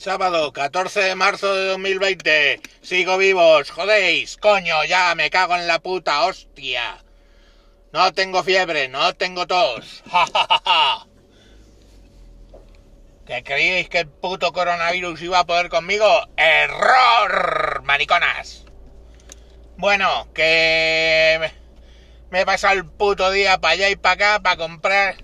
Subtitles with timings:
[0.00, 2.62] Sábado 14 de marzo de 2020.
[2.80, 4.38] Sigo vivos, jodéis.
[4.38, 7.04] Coño, ya me cago en la puta hostia.
[7.92, 10.02] No tengo fiebre, no tengo tos.
[10.10, 11.06] Ja, ja, ja.
[13.26, 16.06] ¿Que creíais que el puto coronavirus iba a poder conmigo?
[16.34, 17.82] ¡Error!
[17.84, 18.64] Mariconas.
[19.76, 21.52] Bueno, que
[22.30, 25.16] me he pasado el puto día para allá y para acá para comprar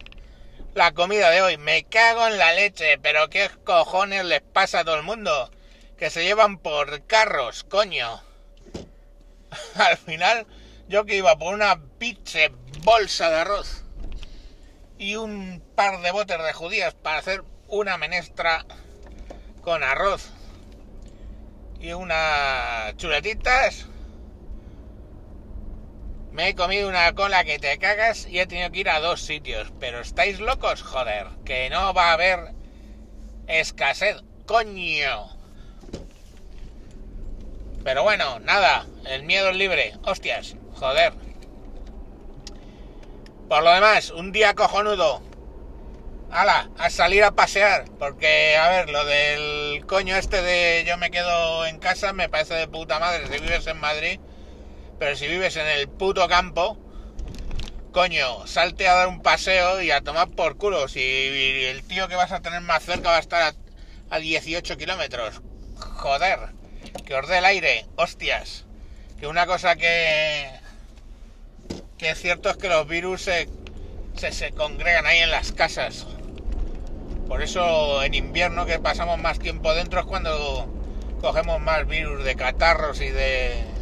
[0.76, 1.56] la comida de hoy.
[1.56, 5.50] Me cago en la leche, pero ¿qué cojones les pasa a todo el mundo?
[5.96, 8.22] Que se llevan por carros, coño.
[9.76, 10.46] Al final,
[10.86, 12.50] yo que iba por una pinche
[12.84, 13.84] bolsa de arroz
[14.98, 18.66] y un par de botes de judías para hacer una menestra
[19.62, 20.28] con arroz
[21.80, 23.86] y unas chuletitas.
[26.36, 29.22] Me he comido una cola que te cagas y he tenido que ir a dos
[29.22, 29.72] sitios.
[29.80, 32.52] Pero estáis locos, joder, que no va a haber
[33.46, 35.30] escasez, coño.
[37.82, 41.14] Pero bueno, nada, el miedo es libre, hostias, joder.
[43.48, 45.22] Por lo demás, un día cojonudo.
[46.30, 51.10] Hala, a salir a pasear, porque, a ver, lo del coño este de yo me
[51.10, 54.20] quedo en casa me parece de puta madre si vives en Madrid,
[54.98, 56.78] pero si vives en el puto campo,
[57.92, 60.88] coño, salte a dar un paseo y a tomar por culo.
[60.88, 64.76] Si el tío que vas a tener más cerca va a estar a, a 18
[64.76, 65.42] kilómetros,
[65.78, 66.38] joder,
[67.04, 68.64] que os dé el aire, hostias.
[69.18, 70.50] Que una cosa que,
[71.98, 73.48] que es cierto es que los virus se,
[74.14, 76.06] se, se congregan ahí en las casas.
[77.28, 80.68] Por eso en invierno que pasamos más tiempo dentro es cuando
[81.20, 83.75] cogemos más virus de catarros y de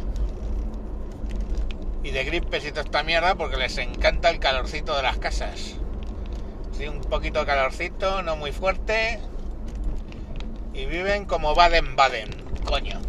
[2.05, 5.75] y de gripes y toda esta mierda porque les encanta el calorcito de las casas.
[6.71, 9.19] Sí, un poquito de calorcito, no muy fuerte.
[10.75, 12.29] Y viven como Baden-Baden,
[12.63, 13.01] coño.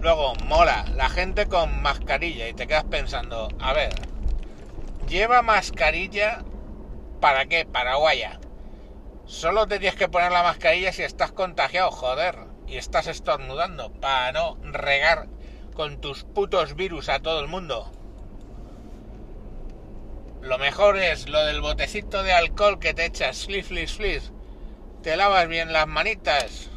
[0.00, 3.92] Luego, mola, la gente con mascarilla y te quedas pensando, a ver,
[5.08, 6.44] lleva mascarilla
[7.20, 7.66] ¿para qué?
[7.66, 8.38] Para guaya.
[9.24, 12.38] Solo te tienes que poner la mascarilla si estás contagiado, joder,
[12.68, 15.26] y estás estornudando, para no regar
[15.76, 17.92] con tus putos virus a todo el mundo.
[20.40, 24.32] Lo mejor es lo del botecito de alcohol que te echas, flis, flis, flis.
[25.02, 26.70] Te lavas bien las manitas,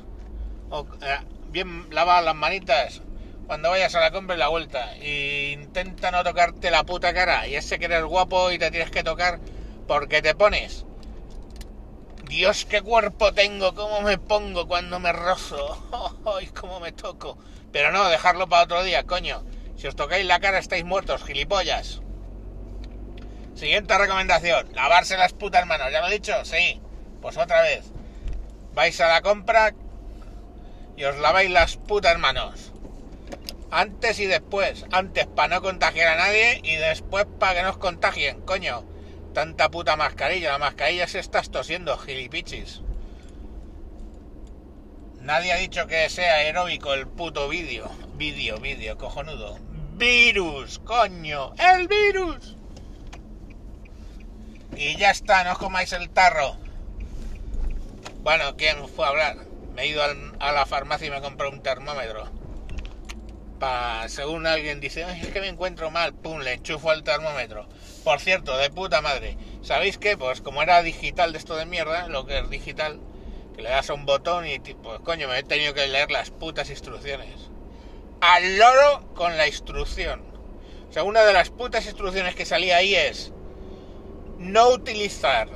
[0.70, 3.02] o eh, bien lavadas las manitas
[3.48, 4.94] cuando vayas a la compra y la vuelta.
[4.98, 7.48] E intenta no tocarte la puta cara.
[7.48, 9.40] Y ese que eres guapo y te tienes que tocar
[9.88, 10.86] porque te pones.
[12.30, 15.84] Dios, qué cuerpo tengo, cómo me pongo cuando me rozo.
[16.38, 17.40] ¡Ay, cómo me toco!
[17.72, 19.44] Pero no, dejarlo para otro día, coño.
[19.76, 22.02] Si os tocáis la cara estáis muertos, gilipollas.
[23.56, 25.92] Siguiente recomendación, lavarse las putas manos.
[25.92, 26.34] ¿Ya lo he dicho?
[26.46, 26.80] Sí.
[27.20, 27.86] Pues otra vez.
[28.76, 29.74] Vais a la compra
[30.96, 32.74] y os laváis las putas manos.
[33.72, 34.86] Antes y después.
[34.92, 38.86] Antes para no contagiar a nadie y después para que no os contagien, coño.
[39.34, 40.52] Tanta puta mascarilla.
[40.52, 42.82] La mascarilla se estás tosiendo, gilipichis.
[45.22, 47.90] Nadie ha dicho que sea aeróbico el puto vídeo.
[48.16, 49.60] Vídeo, vídeo, cojonudo.
[49.94, 51.54] Virus, coño.
[51.58, 52.56] El virus.
[54.76, 56.56] Y ya está, no os comáis el tarro.
[58.24, 59.38] Bueno, ¿quién fue a hablar?
[59.76, 62.39] Me he ido a la farmacia y me compré un termómetro.
[64.08, 67.68] Según alguien dice, "Ay, es que me encuentro mal, pum, le enchufo al termómetro.
[68.04, 69.38] Por cierto, de puta madre.
[69.62, 70.18] ¿Sabéis qué?
[70.18, 73.00] Pues como era digital de esto de mierda, lo que es digital,
[73.56, 76.32] que le das a un botón y pues coño, me he tenido que leer las
[76.32, 77.50] putas instrucciones.
[78.22, 80.24] Al loro con la instrucción.
[80.90, 83.34] O sea, una de las putas instrucciones que salía ahí es
[84.38, 85.50] no utilizar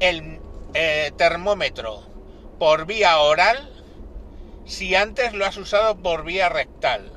[0.00, 0.40] el
[0.72, 2.02] eh, termómetro
[2.58, 3.73] por vía oral
[4.66, 7.12] si antes lo has usado por vía rectal.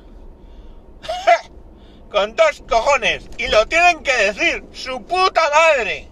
[2.10, 3.28] Con dos cojones.
[3.38, 4.64] Y lo tienen que decir.
[4.72, 6.08] Su puta madre.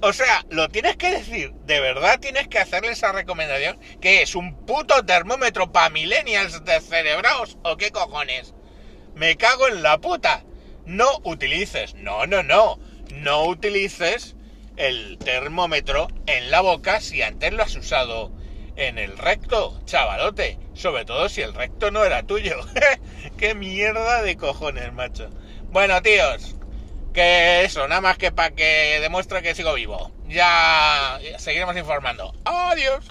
[0.00, 1.52] O sea, lo tienes que decir.
[1.64, 3.78] De verdad tienes que hacerle esa recomendación.
[4.00, 4.34] que es?
[4.34, 7.58] ¿Un puto termómetro para millennials descerebrados?
[7.62, 8.54] ¿O qué cojones?
[9.14, 10.44] Me cago en la puta.
[10.84, 11.94] No utilices.
[11.94, 12.78] No, no, no.
[13.12, 14.36] No utilices
[14.76, 18.37] el termómetro en la boca si antes lo has usado
[18.78, 20.58] en el recto, chavalote.
[20.72, 22.56] Sobre todo si el recto no era tuyo.
[23.36, 25.28] Qué mierda de cojones, macho.
[25.64, 26.54] Bueno, tíos,
[27.12, 30.12] que eso, nada más que para que demuestre que sigo vivo.
[30.28, 32.32] Ya seguiremos informando.
[32.44, 33.04] Adiós.